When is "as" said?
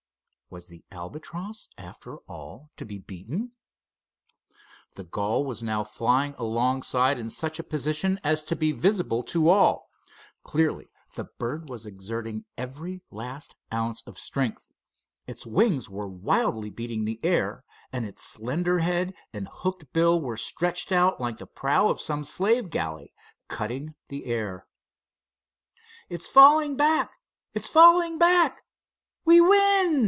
8.21-8.43